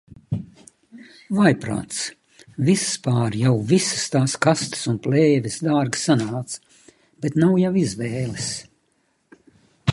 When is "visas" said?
3.73-4.07